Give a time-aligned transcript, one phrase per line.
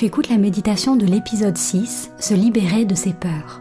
[0.00, 3.60] Tu écoutes la méditation de l'épisode 6, Se libérer de ses peurs.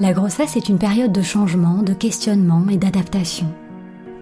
[0.00, 3.46] La grossesse est une période de changement, de questionnement et d'adaptation.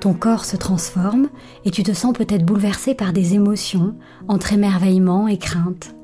[0.01, 1.31] Ton corps se transforme
[1.65, 3.95] et tu te sens peut-être bouleversé par des émotions
[4.29, 5.95] entre émerveillement et crainte.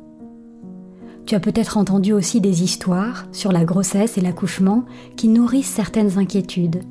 [1.27, 4.87] Tu as peut-être entendu aussi des histoires sur la grossesse et l'accouchement
[5.19, 6.83] qui nourrissent certaines inquiétudes.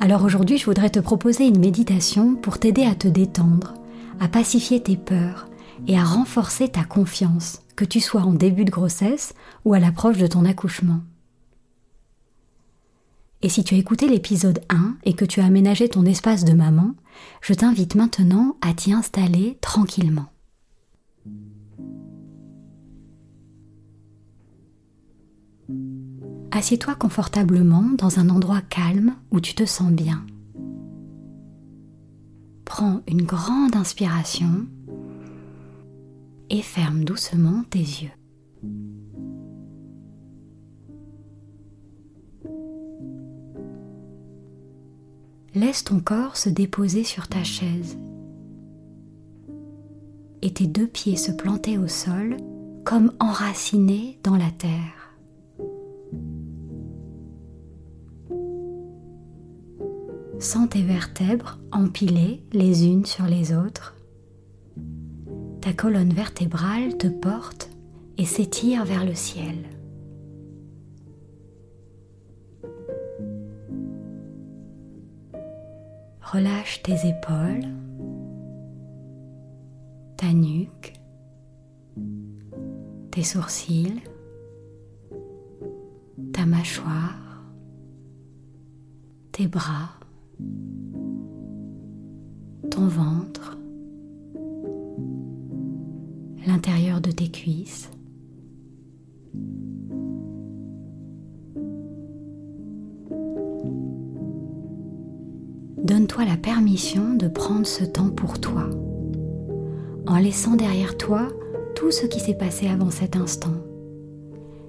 [0.00, 3.74] Alors aujourd'hui, je voudrais te proposer une méditation pour t'aider à te détendre,
[4.20, 5.48] à pacifier tes peurs
[5.86, 10.18] et à renforcer ta confiance, que tu sois en début de grossesse ou à l'approche
[10.18, 11.00] de ton accouchement.
[13.42, 16.52] Et si tu as écouté l'épisode 1 et que tu as aménagé ton espace de
[16.52, 16.94] maman,
[17.42, 20.26] je t'invite maintenant à t'y installer tranquillement.
[26.50, 30.24] Assieds-toi confortablement dans un endroit calme où tu te sens bien.
[32.64, 34.66] Prends une grande inspiration
[36.50, 38.10] et ferme doucement tes yeux.
[45.54, 47.98] Laisse ton corps se déposer sur ta chaise
[50.42, 52.36] et tes deux pieds se planter au sol
[52.84, 54.96] comme enracinés dans la terre.
[60.38, 63.95] Sens tes vertèbres empilées les unes sur les autres.
[65.66, 67.70] Ta colonne vertébrale te porte
[68.18, 69.56] et s'étire vers le ciel.
[76.22, 77.68] Relâche tes épaules,
[80.16, 80.92] ta nuque,
[83.10, 84.02] tes sourcils,
[86.32, 87.42] ta mâchoire,
[89.32, 89.98] tes bras
[92.70, 93.56] ton ventre,
[96.46, 97.90] l'intérieur de tes cuisses.
[105.82, 108.68] Donne-toi la permission de prendre ce temps pour toi,
[110.06, 111.28] en laissant derrière toi
[111.74, 113.54] tout ce qui s'est passé avant cet instant,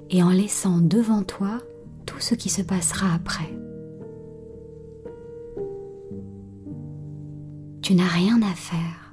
[0.10, 1.60] et en laissant devant toi
[2.06, 3.52] tout ce qui se passera après.
[7.82, 9.07] Tu n'as rien à faire,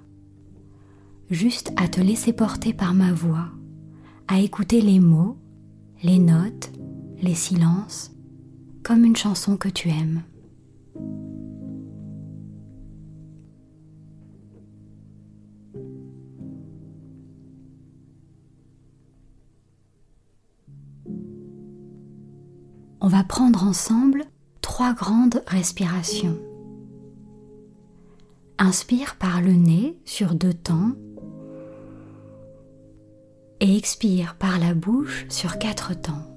[1.31, 3.49] juste à te laisser porter par ma voix,
[4.29, 5.39] à écouter les mots,
[6.03, 6.71] les notes,
[7.23, 8.13] les silences,
[8.83, 10.23] comme une chanson que tu aimes.
[23.01, 24.25] On va prendre ensemble
[24.63, 26.39] trois grandes respirations.
[28.59, 30.93] Inspire par le nez sur deux temps
[33.65, 36.31] et expire par la bouche sur quatre temps.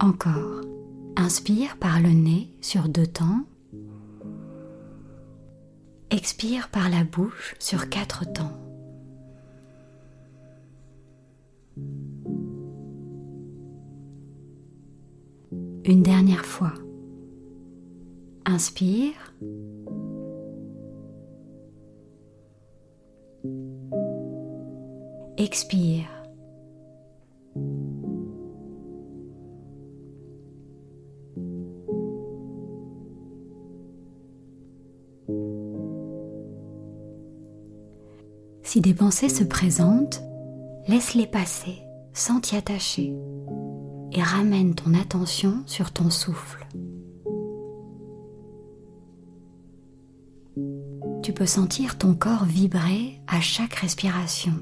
[0.00, 0.62] Encore.
[1.16, 3.44] Inspire par le nez sur deux temps.
[6.10, 8.58] Expire par la bouche sur quatre temps.
[15.84, 16.72] Une dernière fois.
[18.46, 19.34] Inspire.
[25.46, 26.08] Expire.
[38.64, 40.20] Si des pensées se présentent,
[40.88, 41.78] laisse-les passer
[42.12, 43.14] sans t'y attacher
[44.10, 46.66] et ramène ton attention sur ton souffle.
[51.22, 54.54] Tu peux sentir ton corps vibrer à chaque respiration.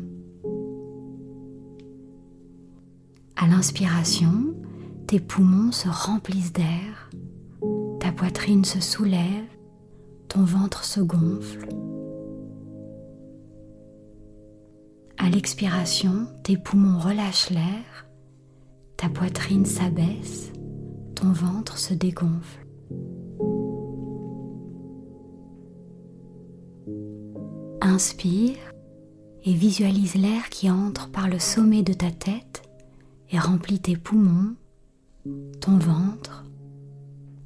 [3.45, 4.55] À l'inspiration,
[5.07, 7.11] tes poumons se remplissent d'air,
[8.01, 9.45] ta poitrine se soulève,
[10.29, 11.69] ton ventre se gonfle.
[15.19, 18.07] À l'expiration, tes poumons relâchent l'air,
[18.97, 20.51] ta poitrine s'abaisse,
[21.15, 22.67] ton ventre se dégonfle.
[27.83, 28.57] Inspire
[29.45, 32.54] et visualise l'air qui entre par le sommet de ta tête
[33.35, 34.55] et remplit tes poumons,
[35.61, 36.45] ton ventre,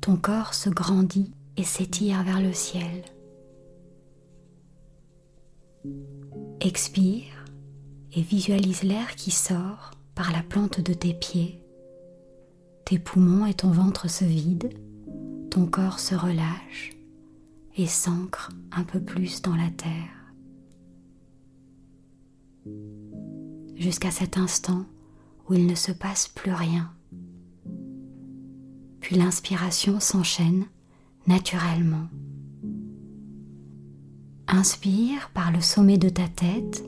[0.02, 3.04] ton corps se grandit et s'étire vers le ciel.
[6.60, 7.46] Expire
[8.12, 11.64] et visualise l'air qui sort par la plante de tes pieds.
[12.84, 14.68] Tes poumons et ton ventre se vident,
[15.50, 16.90] ton corps se relâche
[17.78, 20.34] et s'ancre un peu plus dans la terre.
[23.74, 24.84] Jusqu'à cet instant
[25.48, 26.92] où il ne se passe plus rien.
[29.00, 30.66] Puis l'inspiration s'enchaîne
[31.26, 32.08] naturellement.
[34.48, 36.84] Inspire par le sommet de ta tête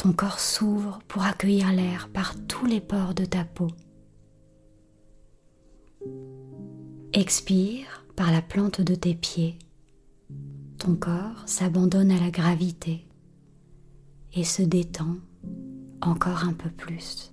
[0.00, 3.68] ton corps s'ouvre pour accueillir l'air par tous les pores de ta peau.
[7.12, 9.58] Expire par la plante de tes pieds.
[10.78, 13.06] Ton corps s'abandonne à la gravité
[14.32, 15.16] et se détend
[16.02, 17.32] encore un peu plus.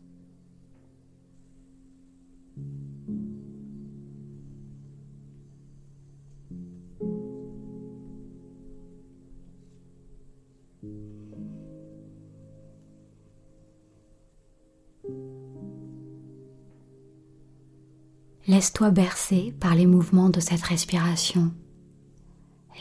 [18.48, 21.52] Laisse-toi bercer par les mouvements de cette respiration,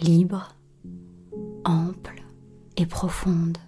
[0.01, 0.55] libre,
[1.65, 2.23] ample
[2.77, 3.59] et profonde.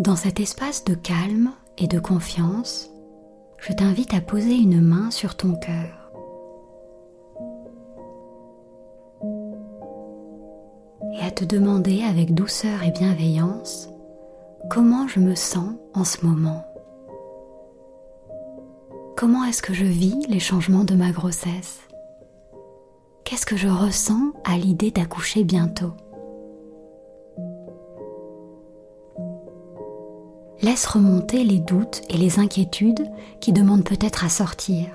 [0.00, 2.90] Dans cet espace de calme et de confiance,
[3.58, 6.00] je t'invite à poser une main sur ton cœur.
[11.40, 13.88] te demander avec douceur et bienveillance
[14.68, 16.66] comment je me sens en ce moment.
[19.16, 21.80] Comment est-ce que je vis les changements de ma grossesse?
[23.24, 25.92] Qu'est-ce que je ressens à l'idée d'accoucher bientôt?
[30.62, 34.88] Laisse remonter les doutes et les inquiétudes qui demandent peut-être à sortir.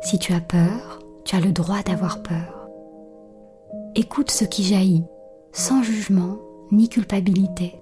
[0.00, 2.68] Si tu as peur, tu as le droit d'avoir peur.
[3.94, 5.04] Écoute ce qui jaillit,
[5.52, 6.38] sans jugement
[6.72, 7.80] ni culpabilité.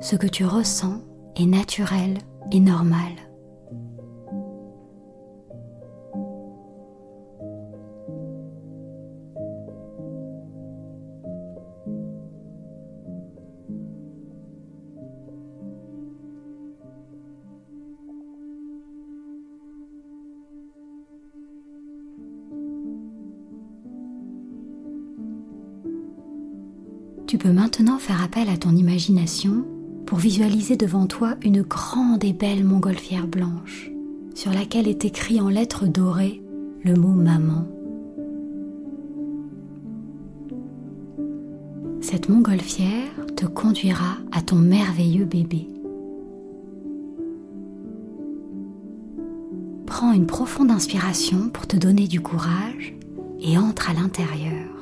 [0.00, 1.00] Ce que tu ressens
[1.36, 2.18] est naturel
[2.50, 3.12] et normal.
[27.74, 29.64] Maintenant faire appel à ton imagination
[30.06, 33.90] pour visualiser devant toi une grande et belle montgolfière blanche
[34.32, 36.40] sur laquelle est écrit en lettres dorées
[36.84, 37.66] le mot maman.
[42.00, 45.66] Cette montgolfière te conduira à ton merveilleux bébé.
[49.84, 52.94] Prends une profonde inspiration pour te donner du courage
[53.40, 54.73] et entre à l'intérieur.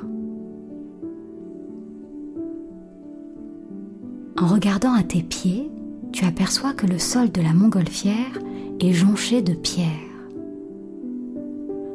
[4.42, 5.70] En regardant à tes pieds,
[6.10, 8.40] tu aperçois que le sol de la montgolfière
[8.80, 9.86] est jonché de pierres.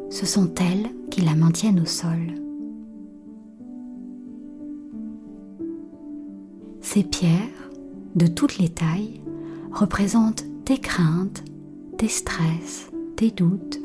[0.10, 2.36] Ce sont elles qui la maintiennent au sol.
[6.80, 7.70] Ces pierres,
[8.16, 9.20] de toutes les tailles,
[9.74, 11.44] représentent tes craintes,
[11.98, 13.82] tes stress, tes doutes.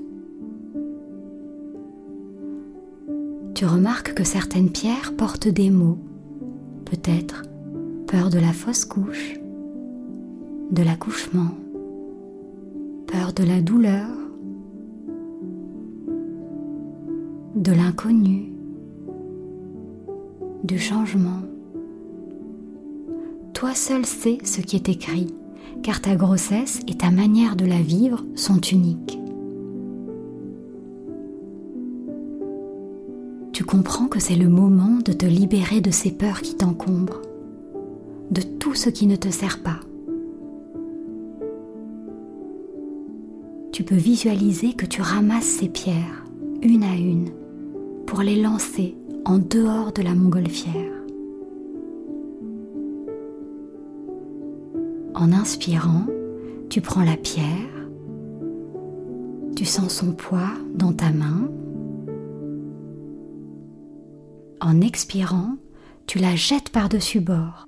[3.56, 5.98] Tu remarques que certaines pierres portent des mots,
[6.84, 7.42] peut-être
[8.12, 9.40] peur de la fausse couche,
[10.70, 11.48] de l'accouchement,
[13.06, 14.06] peur de la douleur,
[17.56, 18.52] de l'inconnu,
[20.62, 21.40] du changement.
[23.54, 25.34] Toi seul sais ce qui est écrit,
[25.82, 29.18] car ta grossesse et ta manière de la vivre sont uniques.
[33.54, 37.22] Tu comprends que c'est le moment de te libérer de ces peurs qui t'encombrent,
[38.32, 39.80] de tout ce qui ne te sert pas.
[43.72, 46.24] Tu peux visualiser que tu ramasses ces pierres,
[46.62, 47.30] une à une,
[48.06, 50.92] pour les lancer en dehors de la montgolfière.
[55.14, 56.06] En inspirant,
[56.70, 57.46] tu prends la pierre,
[59.54, 61.50] tu sens son poids dans ta main.
[64.60, 65.56] En expirant,
[66.06, 67.66] tu la jettes par-dessus bord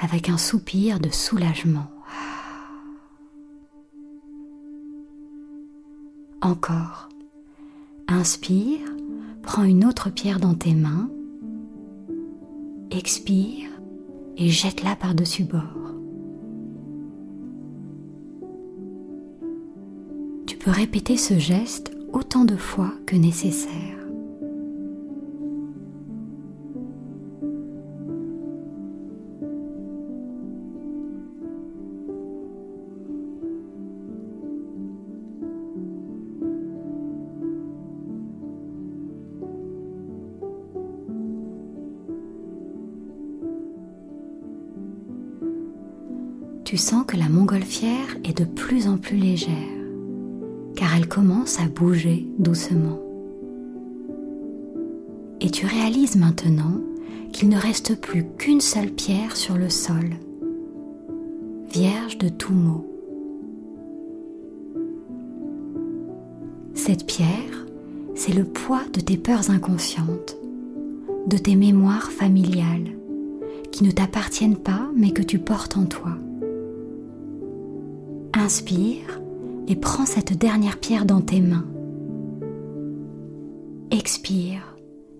[0.00, 1.90] avec un soupir de soulagement.
[6.40, 7.08] Encore.
[8.08, 8.86] Inspire,
[9.42, 11.08] prends une autre pierre dans tes mains.
[12.90, 13.70] Expire
[14.36, 15.84] et jette-la par-dessus bord.
[20.64, 24.03] peux répéter ce geste autant de fois que nécessaire.
[46.74, 49.54] Tu sens que la montgolfière est de plus en plus légère
[50.74, 52.98] car elle commence à bouger doucement.
[55.40, 56.80] Et tu réalises maintenant
[57.32, 60.16] qu'il ne reste plus qu'une seule pierre sur le sol,
[61.72, 62.84] vierge de tout mot.
[66.74, 67.66] Cette pierre,
[68.16, 70.36] c'est le poids de tes peurs inconscientes,
[71.28, 72.90] de tes mémoires familiales,
[73.70, 76.18] qui ne t'appartiennent pas mais que tu portes en toi.
[78.36, 79.20] Inspire
[79.68, 81.64] et prends cette dernière pierre dans tes mains.
[83.92, 84.76] Expire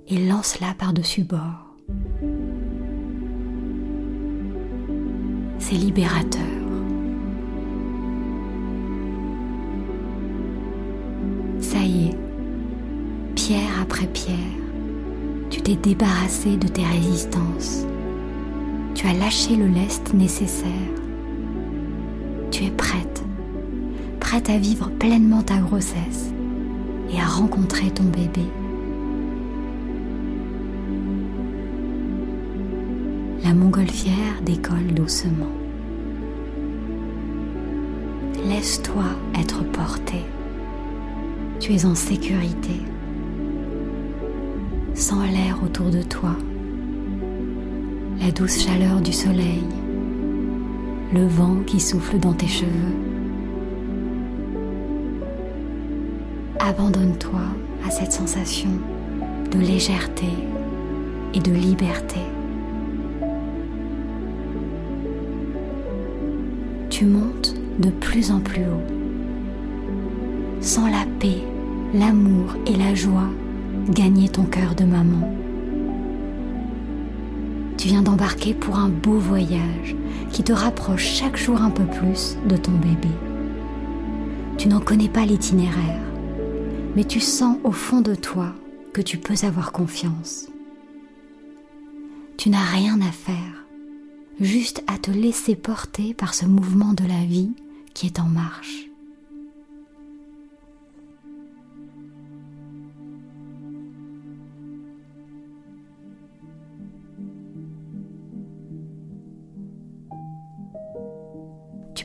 [0.08, 1.76] et lance-la par-dessus bord.
[5.60, 6.42] C'est libérateur.
[11.60, 12.18] Ça y est,
[13.36, 14.36] pierre après pierre,
[15.50, 17.86] tu t'es débarrassé de tes résistances.
[18.96, 21.03] Tu as lâché le lest nécessaire.
[22.54, 23.24] Tu es prête
[24.20, 26.32] prête à vivre pleinement ta grossesse
[27.12, 28.46] et à rencontrer ton bébé.
[33.42, 35.50] La montgolfière décolle doucement.
[38.48, 39.02] Laisse-toi
[39.36, 40.22] être porté.
[41.58, 42.80] Tu es en sécurité.
[44.94, 46.36] Sens l'air autour de toi,
[48.20, 49.64] la douce chaleur du soleil,
[51.14, 53.14] le vent qui souffle dans tes cheveux.
[56.68, 57.40] abandonne-toi
[57.86, 58.70] à cette sensation
[59.50, 60.28] de légèreté
[61.34, 62.20] et de liberté.
[66.88, 68.94] Tu montes de plus en plus haut.
[70.60, 71.42] Sans la paix,
[71.92, 73.28] l'amour et la joie
[73.90, 75.43] gagner ton cœur de maman.
[77.84, 79.94] Tu viens d'embarquer pour un beau voyage
[80.32, 83.10] qui te rapproche chaque jour un peu plus de ton bébé.
[84.56, 86.00] Tu n'en connais pas l'itinéraire,
[86.96, 88.54] mais tu sens au fond de toi
[88.94, 90.46] que tu peux avoir confiance.
[92.38, 93.66] Tu n'as rien à faire,
[94.40, 97.52] juste à te laisser porter par ce mouvement de la vie
[97.92, 98.88] qui est en marche.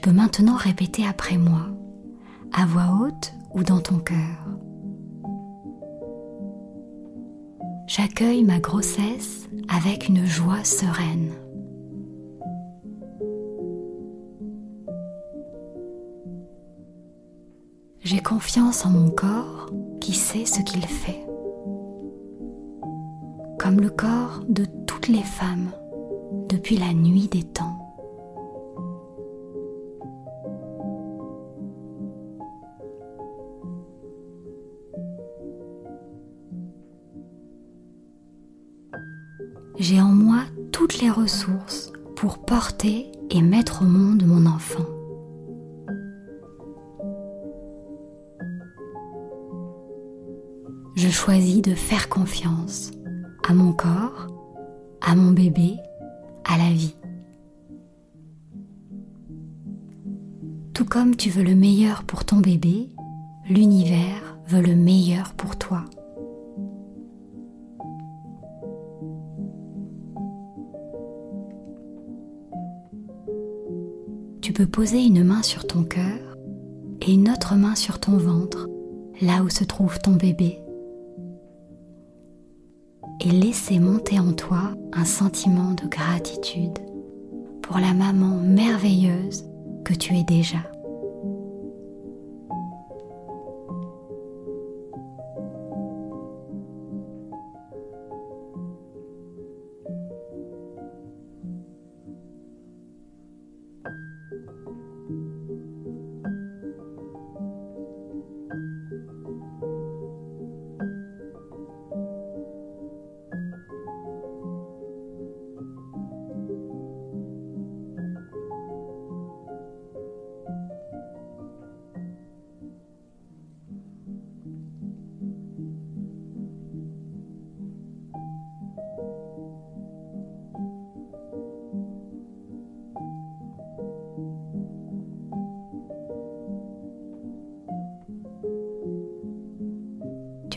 [0.01, 1.67] Peux maintenant répéter après moi,
[2.53, 4.59] à voix haute ou dans ton cœur.
[7.89, 11.33] j'accueille ma grossesse avec une joie sereine.
[18.01, 21.25] J'ai confiance en mon corps qui sait ce qu'il fait,
[23.57, 25.71] comme le corps de toutes les femmes
[26.47, 27.68] depuis la nuit des temps.
[39.79, 40.41] J'ai en moi
[40.73, 44.85] toutes les ressources pour porter et mettre au monde mon enfant.
[50.95, 52.91] Je choisis de faire confiance
[53.47, 54.27] à mon corps,
[55.01, 55.77] à mon bébé,
[56.43, 56.95] à la vie.
[60.73, 62.89] Tout comme tu veux le meilleur pour ton bébé,
[63.49, 65.85] l'univers veut le meilleur pour toi.
[74.59, 76.35] Peux poser une main sur ton cœur
[76.99, 78.67] et une autre main sur ton ventre,
[79.21, 80.59] là où se trouve ton bébé.
[83.21, 86.77] Et laisser monter en toi un sentiment de gratitude
[87.61, 89.45] pour la maman merveilleuse
[89.85, 90.59] que tu es déjà.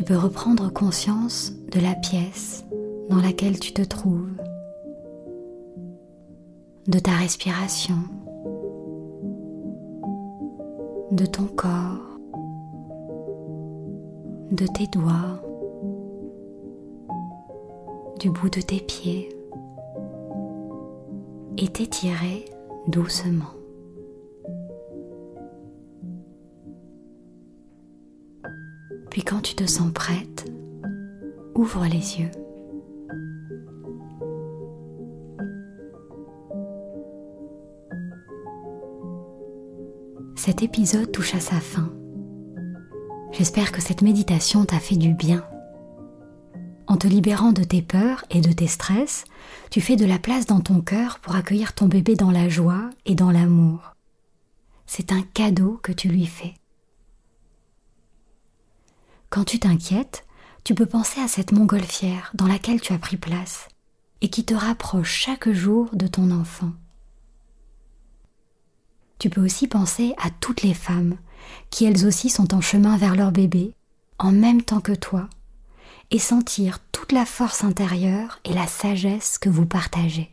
[0.02, 2.64] Tu peux reprendre conscience de la pièce
[3.08, 4.34] dans laquelle tu te trouves,
[6.88, 7.94] de ta respiration,
[11.12, 12.18] de ton corps,
[14.50, 15.40] de tes doigts,
[18.18, 19.28] du bout de tes pieds
[21.58, 22.46] et t'étirer
[22.88, 23.61] doucement.
[29.12, 30.50] Puis quand tu te sens prête,
[31.54, 32.30] ouvre les yeux.
[40.34, 41.92] Cet épisode touche à sa fin.
[43.32, 45.44] J'espère que cette méditation t'a fait du bien.
[46.86, 49.26] En te libérant de tes peurs et de tes stress,
[49.68, 52.88] tu fais de la place dans ton cœur pour accueillir ton bébé dans la joie
[53.04, 53.94] et dans l'amour.
[54.86, 56.54] C'est un cadeau que tu lui fais.
[59.32, 60.26] Quand tu t'inquiètes,
[60.62, 63.66] tu peux penser à cette montgolfière dans laquelle tu as pris place
[64.20, 66.70] et qui te rapproche chaque jour de ton enfant.
[69.18, 71.16] Tu peux aussi penser à toutes les femmes
[71.70, 73.72] qui elles aussi sont en chemin vers leur bébé
[74.18, 75.30] en même temps que toi
[76.10, 80.30] et sentir toute la force intérieure et la sagesse que vous partagez.